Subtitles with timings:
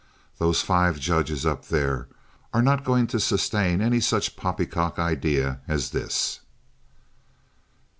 [0.39, 2.07] Those five judges up there
[2.55, 6.39] are not going to sustain any such poppycock idea as this."